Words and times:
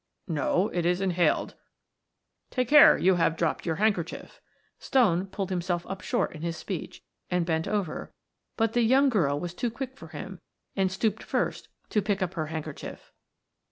"No, 0.27 0.69
it 0.69 0.83
is 0.83 0.99
inhaled 0.99 1.53
take 2.49 2.67
care, 2.69 2.97
you 2.97 3.13
have 3.21 3.37
dropped 3.37 3.67
your 3.67 3.75
handkerchief." 3.75 4.41
Stone 4.79 5.27
pulled 5.27 5.51
himself 5.51 5.85
up 5.85 6.01
short 6.01 6.31
in 6.31 6.41
his 6.41 6.57
speech, 6.57 7.03
and 7.29 7.45
bent 7.45 7.67
over 7.67 8.11
but 8.57 8.73
the 8.73 8.81
young 8.81 9.09
girl 9.09 9.39
was 9.39 9.53
too 9.53 9.69
quick 9.69 9.95
for 9.95 10.07
him, 10.07 10.41
and 10.75 10.91
stooped 10.91 11.21
first 11.21 11.69
to 11.91 12.01
pick 12.01 12.23
up 12.23 12.33
her 12.33 12.47
handkerchief. 12.47 13.11